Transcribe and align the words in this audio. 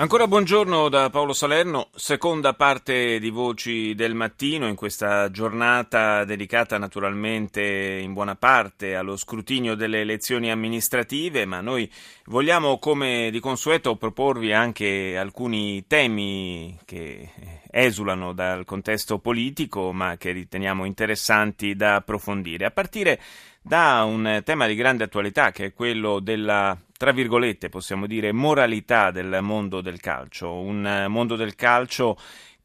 Ancora 0.00 0.28
buongiorno 0.28 0.88
da 0.88 1.10
Paolo 1.10 1.32
Salerno, 1.32 1.88
seconda 1.92 2.54
parte 2.54 3.18
di 3.18 3.30
Voci 3.30 3.96
del 3.96 4.14
Mattino 4.14 4.68
in 4.68 4.76
questa 4.76 5.28
giornata 5.32 6.22
dedicata 6.22 6.78
naturalmente 6.78 7.98
in 8.00 8.12
buona 8.12 8.36
parte 8.36 8.94
allo 8.94 9.16
scrutinio 9.16 9.74
delle 9.74 10.02
elezioni 10.02 10.52
amministrative, 10.52 11.46
ma 11.46 11.60
noi 11.60 11.90
vogliamo 12.26 12.78
come 12.78 13.30
di 13.32 13.40
consueto 13.40 13.96
proporvi 13.96 14.52
anche 14.52 15.16
alcuni 15.18 15.84
temi 15.88 16.78
che 16.84 17.30
esulano 17.70 18.32
dal 18.32 18.64
contesto 18.64 19.18
politico 19.18 19.92
ma 19.92 20.16
che 20.16 20.32
riteniamo 20.32 20.84
interessanti 20.84 21.74
da 21.74 21.96
approfondire, 21.96 22.64
a 22.64 22.70
partire 22.70 23.20
da 23.60 24.04
un 24.04 24.40
tema 24.44 24.66
di 24.66 24.74
grande 24.74 25.04
attualità 25.04 25.50
che 25.50 25.66
è 25.66 25.72
quello 25.72 26.20
della 26.20 26.76
tra 26.96 27.12
virgolette 27.12 27.68
possiamo 27.68 28.06
dire, 28.06 28.32
moralità 28.32 29.10
del 29.10 29.38
mondo 29.40 29.80
del 29.80 30.00
calcio, 30.00 30.52
un 30.52 31.06
mondo 31.08 31.36
del 31.36 31.54
calcio 31.54 32.16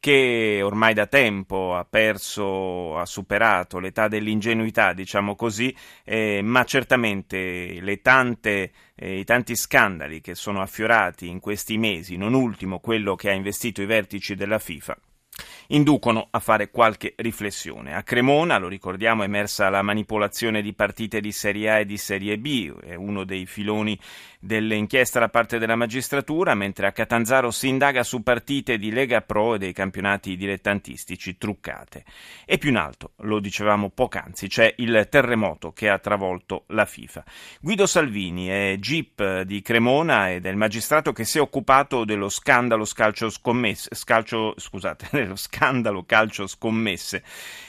che 0.03 0.59
ormai 0.61 0.93
da 0.93 1.07
tempo 1.07 1.77
ha 1.77 1.85
perso, 1.85 2.97
ha 2.97 3.05
superato 3.05 3.79
l'età 3.79 4.09
dell'ingenuità, 4.09 4.91
diciamo 4.91 5.33
così, 5.33 5.73
eh, 6.03 6.41
ma 6.43 6.65
certamente 6.65 7.81
tante, 8.01 8.71
eh, 8.95 9.19
i 9.19 9.23
tanti 9.23 9.55
scandali 9.55 10.19
che 10.19 10.35
sono 10.35 10.59
affiorati 10.59 11.29
in 11.29 11.39
questi 11.39 11.77
mesi, 11.77 12.17
non 12.17 12.33
ultimo 12.33 12.79
quello 12.79 13.15
che 13.15 13.29
ha 13.29 13.33
investito 13.33 13.81
i 13.81 13.85
vertici 13.85 14.35
della 14.35 14.59
FIFA, 14.59 14.97
inducono 15.67 16.27
a 16.29 16.39
fare 16.39 16.69
qualche 16.69 17.13
riflessione. 17.17 17.95
A 17.95 18.03
Cremona, 18.03 18.57
lo 18.57 18.67
ricordiamo, 18.67 19.23
è 19.23 19.25
emersa 19.25 19.69
la 19.69 19.81
manipolazione 19.81 20.61
di 20.61 20.73
partite 20.73 21.21
di 21.21 21.31
Serie 21.31 21.69
A 21.69 21.79
e 21.79 21.85
di 21.85 21.97
Serie 21.97 22.37
B, 22.37 22.73
è 22.79 22.95
uno 22.95 23.23
dei 23.23 23.45
filoni 23.45 23.97
dell'inchiesta 24.39 25.19
da 25.19 25.29
parte 25.29 25.57
della 25.57 25.75
magistratura, 25.75 26.53
mentre 26.53 26.87
a 26.87 26.91
Catanzaro 26.91 27.49
si 27.49 27.69
indaga 27.69 28.03
su 28.03 28.21
partite 28.23 28.77
di 28.77 28.91
Lega 28.91 29.21
Pro 29.21 29.55
e 29.55 29.57
dei 29.57 29.71
campionati 29.71 30.35
dilettantistici 30.35 31.37
truccate. 31.37 32.03
E 32.45 32.57
più 32.57 32.69
in 32.69 32.75
alto, 32.75 33.13
lo 33.21 33.39
dicevamo 33.39 33.89
poc'anzi, 33.89 34.47
c'è 34.47 34.73
il 34.77 35.07
terremoto 35.09 35.71
che 35.71 35.89
ha 35.89 35.97
travolto 35.97 36.65
la 36.67 36.85
FIFA. 36.85 37.23
Guido 37.61 37.85
Salvini 37.85 38.47
è 38.47 38.75
GIP 38.77 39.41
di 39.41 39.61
Cremona 39.61 40.31
ed 40.31 40.45
è 40.45 40.49
il 40.49 40.57
magistrato 40.57 41.13
che 41.13 41.23
si 41.23 41.37
è 41.37 41.41
occupato 41.41 42.03
dello 42.03 42.27
scandalo 42.27 42.83
scalcio 42.83 43.29
scommesse, 43.29 43.89
scalcio, 43.95 44.55
scusate, 44.57 45.07
dello 45.11 45.35
scandalo 45.35 45.52
calcio 46.05 46.47
scommesse 46.47 47.23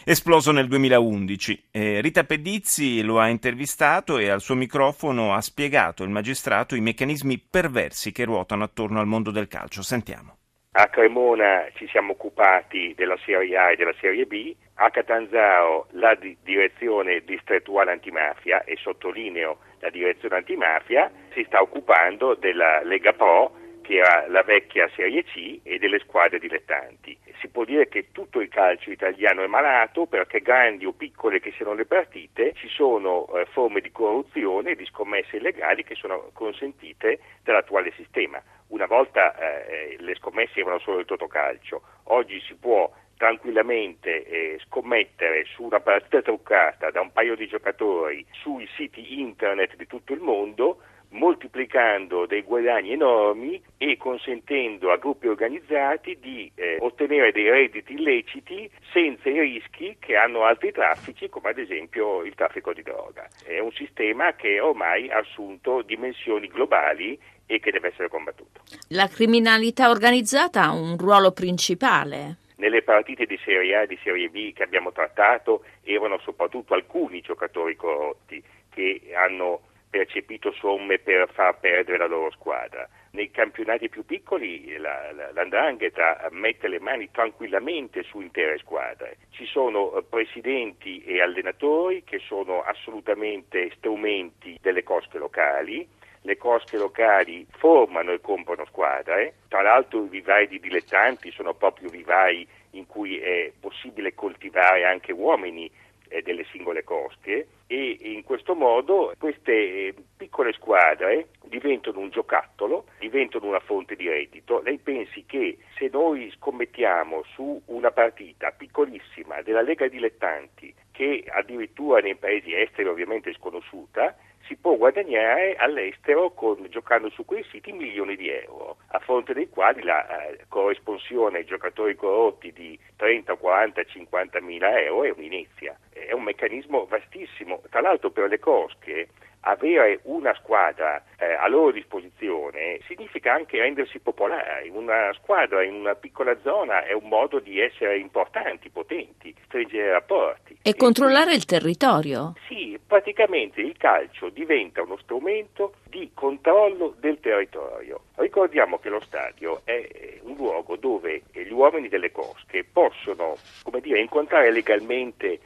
esploso 0.05 0.53
nel 0.53 0.69
2011. 0.69 1.69
Eh, 1.71 2.01
Rita 2.01 2.25
Pedizzi 2.25 3.03
lo 3.03 3.19
ha 3.19 3.29
intervistato 3.29 4.19
e 4.19 4.29
al 4.29 4.41
suo 4.41 4.55
microfono 4.55 5.35
ha 5.35 5.41
spiegato 5.41 6.03
il 6.03 6.11
magistrato 6.11 6.75
i 6.75 6.81
meccanismi 6.81 7.39
perversi 7.39 8.13
che 8.13 8.25
ruotano 8.25 8.65
attorno 8.65 9.01
al 9.01 9.07
mondo 9.07 9.31
del 9.31 9.49
calcio. 9.49 9.83
Sentiamo. 9.83 10.37
A 10.77 10.89
Cremona 10.89 11.69
ci 11.75 11.87
siamo 11.87 12.13
occupati 12.13 12.95
della 12.97 13.17
Serie 13.25 13.57
A 13.57 13.71
e 13.71 13.77
della 13.77 13.95
Serie 14.01 14.27
B, 14.27 14.53
a 14.75 14.91
Catanzaro 14.91 15.87
la 15.93 16.17
di- 16.17 16.37
direzione 16.43 17.23
distrettuale 17.25 17.93
antimafia, 17.93 18.65
e 18.65 18.77
sottolineo 18.77 19.59
la 19.79 19.91
direzione 19.91 20.35
antimafia, 20.35 21.09
si 21.33 21.45
sta 21.47 21.63
occupando 21.63 22.35
della 22.35 22.83
Lega 22.83 23.13
Pro 23.13 23.55
che 23.85 23.97
era 23.97 24.27
la 24.29 24.43
vecchia 24.43 24.89
Serie 24.97 25.23
C 25.25 25.61
e 25.63 25.79
delle 25.79 25.99
squadre 25.99 26.39
dilettanti. 26.39 27.17
Si 27.41 27.49
può 27.49 27.65
dire 27.65 27.87
che 27.89 28.11
tutto 28.13 28.41
il 28.41 28.49
calcio 28.49 28.91
italiano 28.91 29.43
è 29.43 29.47
malato 29.47 30.07
perché 30.07 30.41
grandi 30.41 30.87
o 30.87 30.93
piccole 30.93 31.39
che 31.39 31.53
siano 31.53 31.75
le 31.75 31.85
partite 31.85 32.55
ci 32.55 32.69
sono 32.69 33.29
eh, 33.35 33.45
forme 33.45 33.83
di 33.83 33.93
corruzione 33.93 34.71
e 34.71 34.77
di 34.77 34.87
scommesse 34.87 35.37
illegali 35.37 35.85
che 35.85 35.95
sono 35.95 36.31
consentite 36.33 37.21
dall'attuale 37.43 37.93
sistema. 37.95 38.43
Una 38.69 38.87
volta 38.87 39.37
eh, 39.37 39.97
le 40.01 40.15
scommesse 40.15 40.61
erano 40.61 40.79
solo 40.79 41.01
il 41.01 41.05
totocalcio, 41.05 41.83
oggi 42.05 42.41
si 42.41 42.55
può 42.55 42.91
tranquillamente 43.17 44.25
eh, 44.25 44.59
scommettere 44.67 45.45
su 45.45 45.63
una 45.63 45.81
partita 45.81 46.23
truccata 46.23 46.91
da 46.91 47.01
un 47.01 47.13
paio 47.13 47.37
di 47.37 47.47
giocatori 47.47 48.25
sui 48.31 48.69
siti 48.77 49.21
internet 49.21 49.77
di 49.77 49.87
tutto 49.87 50.13
il 50.13 50.21
mondo 50.21 50.81
moltiplicando 51.15 52.27
dei 52.27 52.43
guadagni 52.43 52.93
enormi 52.93 53.63
e 53.79 53.97
consentendo 53.97 54.91
a 54.91 54.97
gruppi 54.97 55.29
organizzati 55.29 56.19
di 56.21 56.51
eh, 56.55 56.79
ottenere 56.81 57.33
dei 57.33 57.49
redditi 57.49 57.95
illeciti 57.95 58.71
senza 58.93 59.29
i 59.29 59.41
rischi 59.41 59.97
che 59.99 60.17
hanno 60.17 60.45
altri 60.45 60.73
traffici 60.73 61.29
come 61.29 61.51
ad 61.51 61.59
esempio 61.59 62.23
il 62.23 62.35
traffico 62.35 62.73
di 62.73 62.83
droga. 62.83 63.29
È 63.45 63.59
un 63.59 63.73
sistema 63.73 64.35
che 64.35 64.61
ormai 64.61 65.11
ha 65.11 65.19
assunto 65.19 65.83
dimensioni 65.83 66.49
globali 66.49 67.19
e 67.47 67.61
che 67.61 67.71
deve 67.71 67.89
essere 67.89 68.09
combattuto. 68.09 68.63
La 68.89 69.07
criminalità 69.07 69.91
organizzata 69.91 70.63
ha 70.65 70.73
un 70.73 70.97
ruolo 70.97 71.33
principale. 71.33 72.39
Nelle 72.57 72.83
partite 72.83 73.27
di 73.27 73.39
Serie 73.45 73.77
A 73.77 73.83
e 73.83 73.87
di 73.87 73.99
Serie 74.03 74.29
B 74.29 74.53
che 74.53 74.63
abbiamo 74.63 74.93
trattato 74.93 75.65
erano 75.83 76.19
soprattutto 76.19 76.75
alcuni 76.75 77.21
giocatori 77.21 77.75
corrotti 77.77 78.43
che 78.71 79.01
hanno 79.15 79.61
percepito 79.95 80.51
somme 80.53 80.99
per 80.99 81.31
far 81.33 81.59
perdere 81.61 81.99
la 81.99 82.07
loro 82.07 82.33
squadra. 82.33 82.89
Nei 83.13 83.31
campionati 83.31 83.89
più 83.89 84.05
piccoli 84.05 84.77
la, 84.77 85.13
la, 85.13 85.31
l'Andrangheta 85.31 86.29
mette 86.33 86.67
le 86.67 86.81
mani 86.81 87.13
tranquillamente 87.13 88.03
su 88.03 88.21
intere 88.21 88.59
squadre. 88.59 89.19
Ci 89.31 89.47
sono 89.47 89.97
eh, 89.97 90.03
presidenti 90.03 91.05
e 91.05 91.21
allenatori 91.21 92.03
che 92.03 92.19
sono 92.19 92.63
assolutamente 92.63 93.71
strumenti 93.77 94.59
delle 94.61 94.83
cosche 94.83 95.19
locali. 95.19 95.87
Le 96.27 96.39
cosche 96.39 96.79
locali 96.79 97.47
formano 97.51 98.11
e 98.11 98.21
comprano 98.21 98.65
squadre, 98.65 99.35
tra 99.49 99.61
l'altro 99.61 100.05
i 100.05 100.09
vivai 100.09 100.49
di 100.49 100.59
dilettanti 100.59 101.31
sono 101.31 101.53
proprio 101.53 101.91
vivai 101.91 102.49
in 102.71 102.87
cui 102.87 103.19
è 103.19 103.53
possibile 103.61 104.15
coltivare 104.15 104.87
anche 104.87 105.13
uomini 105.13 105.71
eh, 106.09 106.23
delle 106.23 106.47
singole 106.51 106.83
cosche 106.83 107.49
e 107.67 107.99
in 108.01 108.25
questo 108.25 108.55
modo 108.55 109.13
queste 109.19 109.53
eh, 109.53 109.95
piccole 110.17 110.55
squadre 110.55 111.29
diventano 111.45 111.99
un 111.99 112.09
giocattolo, 112.09 112.87
diventano 112.99 113.47
una 113.47 113.61
fonte 113.61 113.95
di 113.95 114.09
reddito. 114.09 114.63
Lei 114.63 114.79
pensi 114.79 115.25
che 115.27 115.59
se 115.77 115.91
noi 115.93 116.33
scommettiamo 116.37 117.23
su 117.35 117.61
una 117.67 117.91
partita 117.91 118.51
piccolissima 118.51 119.43
della 119.43 119.61
Lega 119.61 119.89
Dilettanti, 119.89 120.75
che 120.95 121.25
addirittura 121.29 122.01
nei 122.01 122.15
paesi 122.15 122.55
esteri 122.55 122.87
ovviamente 122.87 123.31
è 123.31 123.35
sconosciuta, 123.35 124.15
si 124.47 124.57
può 124.57 124.77
guadagnare 124.77 125.57
all'estero 125.57 126.31
con, 126.31 126.65
giocando 126.71 127.11
su 127.11 127.25
quei 127.25 127.45
siti 127.51 127.73
milioni 127.73 128.15
di 128.15 128.29
euro, 128.29 128.77
a 128.89 129.01
fronte 129.01 129.33
dei 129.33 129.49
quali 129.49 129.83
la 129.83 130.29
eh, 130.29 130.45
corresponsione 130.49 131.39
ai 131.39 131.45
giocatori 131.45 131.97
corrotti 131.97 132.53
di 132.53 132.79
30, 132.97 133.35
40, 133.35 133.83
50 133.83 134.41
mila 134.41 134.79
euro 134.81 135.05
è 135.05 135.13
un'inizia. 135.17 135.77
È 135.91 136.13
un 136.13 136.23
meccanismo 136.23 136.87
vastissimo. 136.87 137.63
Tra 137.71 137.81
l'altro 137.81 138.11
per 138.11 138.29
le 138.29 138.39
cosche 138.39 139.09
avere 139.45 140.01
una 140.05 140.35
squadra 140.35 141.03
eh, 141.19 141.35
a 141.35 141.47
loro 141.49 141.71
disposizione 141.73 142.81
significa 142.87 143.33
anche 143.33 143.59
rendersi 143.59 143.99
popolari. 143.99 144.71
Una 144.71 145.13
squadra 145.15 145.63
in 145.63 145.75
una 145.75 145.95
piccola 145.95 146.37
zona 146.43 146.85
è 146.85 146.93
un 146.93 147.09
modo 147.09 147.39
di 147.39 147.61
essere 147.61 147.99
importanti, 147.99 148.71
potenti, 148.71 149.35
stringere 149.45 149.91
rapporti. 149.93 150.59
E, 150.63 150.71
e 150.71 150.75
controllare 150.77 151.25
quindi, 151.27 151.41
il 151.41 151.45
territorio? 151.45 152.35
Sì, 152.49 152.79
praticamente 152.85 153.61
il 153.61 153.77
calcio 153.77 154.31
diventa 154.31 154.83
uno 154.83 154.97
strumento 154.99 155.75
di 155.89 156.11
controllo 156.15 156.95
del 156.99 157.21
territorio. 157.21 158.01
Ricordiamo 158.17 158.79
che 158.79 158.89
lo 158.89 159.01
stadio 159.01 159.61
è 159.65 160.19
un 160.23 160.35
luogo 160.37 160.77
dove 160.77 161.23
gli 161.33 161.51
uomini 161.51 161.89
delle 161.89 162.11
cosche 162.11 162.65
possono, 162.65 163.37
come 163.63 163.81
dire, 163.81 164.01
incontrare 164.01 164.51
legalmente 164.51 165.39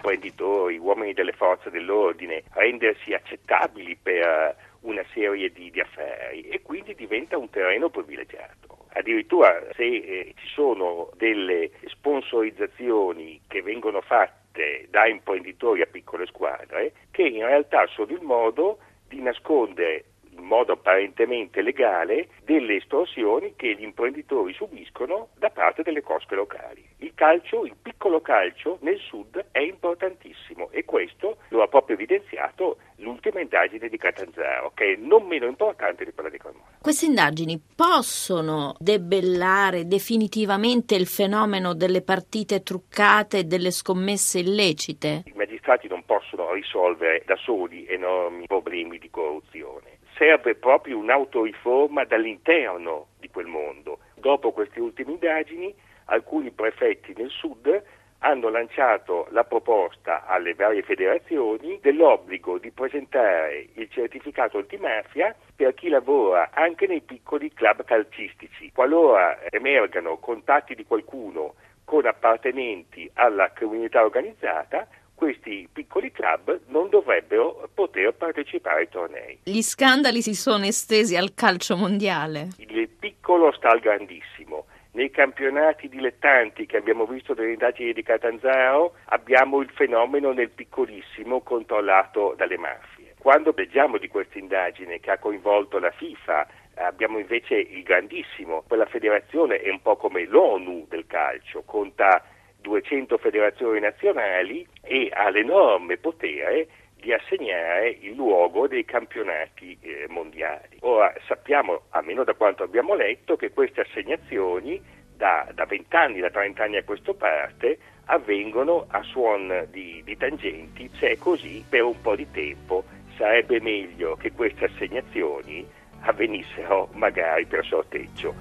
imprenditori, 0.00 0.78
uomini 0.78 1.12
delle 1.12 1.32
forze 1.32 1.70
dell'ordine 1.70 2.42
rendersi 2.52 3.12
accettabili 3.12 3.96
per 4.02 4.56
una 4.80 5.04
serie 5.12 5.52
di, 5.52 5.70
di 5.70 5.80
affari 5.80 6.48
e 6.48 6.62
quindi 6.62 6.94
diventa 6.94 7.36
un 7.36 7.50
terreno 7.50 7.90
privilegiato. 7.90 8.86
Addirittura 8.92 9.62
se 9.74 9.84
eh, 9.84 10.34
ci 10.36 10.46
sono 10.48 11.10
delle 11.16 11.70
sponsorizzazioni 11.86 13.40
che 13.46 13.62
vengono 13.62 14.00
fatte 14.00 14.86
da 14.90 15.06
imprenditori 15.06 15.82
a 15.82 15.86
piccole 15.86 16.26
squadre, 16.26 16.92
che 17.10 17.22
in 17.22 17.44
realtà 17.44 17.86
sono 17.86 18.10
il 18.10 18.22
modo 18.22 18.78
di 19.06 19.20
nascondere 19.20 20.04
modo 20.50 20.72
apparentemente 20.72 21.62
legale 21.62 22.26
delle 22.44 22.74
estorsioni 22.74 23.54
che 23.54 23.76
gli 23.76 23.84
imprenditori 23.84 24.52
subiscono 24.52 25.28
da 25.38 25.48
parte 25.50 25.84
delle 25.84 26.02
cosche 26.02 26.34
locali. 26.34 26.84
Il 26.98 27.12
calcio, 27.14 27.64
il 27.64 27.76
piccolo 27.80 28.20
calcio 28.20 28.78
nel 28.80 28.98
sud 28.98 29.46
è 29.52 29.60
importantissimo 29.60 30.70
e 30.72 30.84
questo 30.84 31.36
lo 31.50 31.62
ha 31.62 31.68
proprio 31.68 31.94
evidenziato 31.94 32.78
l'ultima 32.96 33.40
indagine 33.40 33.88
di 33.88 33.96
Catanzaro, 33.96 34.72
che 34.74 34.94
è 34.94 34.96
non 34.96 35.26
meno 35.26 35.46
importante 35.46 36.04
di 36.04 36.12
quella 36.12 36.28
di 36.28 36.38
Cremona. 36.38 36.64
Queste 36.82 37.06
indagini 37.06 37.60
possono 37.76 38.74
debellare 38.78 39.86
definitivamente 39.86 40.96
il 40.96 41.06
fenomeno 41.06 41.74
delle 41.74 42.02
partite 42.02 42.64
truccate 42.64 43.38
e 43.38 43.44
delle 43.44 43.70
scommesse 43.70 44.40
illecite? 44.40 45.22
I 45.26 45.32
magistrati 45.34 45.86
non 45.86 46.04
possono 46.04 46.52
risolvere 46.52 47.22
da 47.24 47.36
soli 47.36 47.86
enormi 47.86 48.46
problemi 48.46 48.98
di 48.98 49.08
corruzione. 49.10 49.99
Serve 50.20 50.54
proprio 50.54 50.98
un'autoriforma 50.98 52.04
dall'interno 52.04 53.06
di 53.20 53.30
quel 53.30 53.46
mondo. 53.46 54.00
Dopo 54.16 54.52
queste 54.52 54.78
ultime 54.78 55.12
indagini, 55.12 55.74
alcuni 56.04 56.50
prefetti 56.50 57.14
nel 57.16 57.30
sud 57.30 57.82
hanno 58.18 58.50
lanciato 58.50 59.28
la 59.30 59.44
proposta 59.44 60.26
alle 60.26 60.52
varie 60.52 60.82
federazioni 60.82 61.78
dell'obbligo 61.80 62.58
di 62.58 62.70
presentare 62.70 63.68
il 63.76 63.88
certificato 63.90 64.58
antimafia 64.58 65.34
per 65.56 65.72
chi 65.72 65.88
lavora 65.88 66.50
anche 66.52 66.86
nei 66.86 67.00
piccoli 67.00 67.50
club 67.54 67.82
calcistici. 67.84 68.70
Qualora 68.74 69.38
emergano 69.48 70.18
contatti 70.18 70.74
di 70.74 70.84
qualcuno 70.84 71.54
con 71.82 72.04
appartenenti 72.04 73.10
alla 73.14 73.50
criminalità 73.54 74.04
organizzata, 74.04 74.86
questi 75.20 75.68
piccoli 75.70 76.10
club 76.10 76.60
non 76.68 76.88
dovrebbero 76.88 77.68
poter 77.74 78.14
partecipare 78.14 78.80
ai 78.80 78.88
tornei. 78.88 79.38
Gli 79.42 79.60
scandali 79.60 80.22
si 80.22 80.34
sono 80.34 80.64
estesi 80.64 81.14
al 81.14 81.34
calcio 81.34 81.76
mondiale. 81.76 82.48
Il 82.56 82.88
piccolo 82.88 83.52
sta 83.52 83.68
al 83.68 83.80
grandissimo. 83.80 84.64
Nei 84.92 85.10
campionati 85.10 85.90
dilettanti 85.90 86.64
che 86.64 86.78
abbiamo 86.78 87.04
visto 87.04 87.34
nelle 87.34 87.52
indagini 87.52 87.92
di 87.92 88.02
Catanzaro 88.02 88.94
abbiamo 89.10 89.60
il 89.60 89.68
fenomeno 89.74 90.32
nel 90.32 90.48
piccolissimo 90.48 91.42
controllato 91.42 92.32
dalle 92.34 92.56
mafie. 92.56 93.14
Quando 93.18 93.52
leggiamo 93.54 93.98
di 93.98 94.08
questa 94.08 94.38
indagine 94.38 95.00
che 95.00 95.10
ha 95.10 95.18
coinvolto 95.18 95.78
la 95.78 95.90
FIFA, 95.90 96.46
abbiamo 96.76 97.18
invece 97.18 97.56
il 97.56 97.82
grandissimo, 97.82 98.64
quella 98.66 98.86
federazione 98.86 99.60
è 99.60 99.68
un 99.68 99.82
po' 99.82 99.96
come 99.96 100.24
l'ONU 100.24 100.86
del 100.88 101.04
calcio, 101.06 101.62
conta 101.66 102.24
200 102.60 103.18
federazioni 103.18 103.80
nazionali 103.80 104.66
e 104.82 105.10
ha 105.12 105.30
l'enorme 105.30 105.96
potere 105.96 106.68
di 107.00 107.12
assegnare 107.12 107.96
il 108.00 108.14
luogo 108.14 108.68
dei 108.68 108.84
campionati 108.84 109.76
eh, 109.80 110.06
mondiali. 110.08 110.76
Ora 110.80 111.12
sappiamo, 111.26 111.82
almeno 111.90 112.24
da 112.24 112.34
quanto 112.34 112.62
abbiamo 112.62 112.94
letto, 112.94 113.36
che 113.36 113.52
queste 113.52 113.80
assegnazioni 113.80 114.80
da, 115.16 115.48
da 115.54 115.64
20 115.64 115.96
anni, 115.96 116.20
da 116.20 116.30
30 116.30 116.62
anni 116.62 116.76
a 116.76 116.84
questa 116.84 117.14
parte, 117.14 117.78
avvengono 118.06 118.86
a 118.88 119.02
suon 119.02 119.66
di, 119.70 120.02
di 120.04 120.16
tangenti, 120.16 120.90
se 120.98 121.10
è 121.10 121.16
così 121.16 121.64
per 121.68 121.82
un 121.82 122.00
po' 122.00 122.16
di 122.16 122.30
tempo 122.30 122.84
sarebbe 123.16 123.60
meglio 123.60 124.16
che 124.16 124.32
queste 124.32 124.64
assegnazioni 124.64 125.66
avvenissero 126.00 126.88
magari 126.94 127.44
per 127.46 127.64
sorteggio. 127.64 128.34